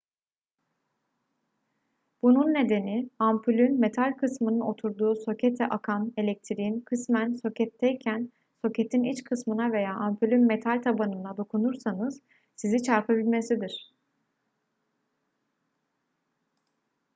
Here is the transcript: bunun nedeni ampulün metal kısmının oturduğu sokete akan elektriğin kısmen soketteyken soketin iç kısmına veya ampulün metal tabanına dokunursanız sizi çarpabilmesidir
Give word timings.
bunun 2.23 2.53
nedeni 2.53 3.09
ampulün 3.19 3.79
metal 3.79 4.13
kısmının 4.17 4.59
oturduğu 4.59 5.15
sokete 5.15 5.65
akan 5.67 6.13
elektriğin 6.17 6.81
kısmen 6.81 7.33
soketteyken 7.33 8.31
soketin 8.61 9.03
iç 9.03 9.23
kısmına 9.23 9.71
veya 9.71 9.93
ampulün 9.93 10.47
metal 10.47 10.81
tabanına 10.81 11.37
dokunursanız 11.37 12.21
sizi 12.55 12.83
çarpabilmesidir 12.83 13.91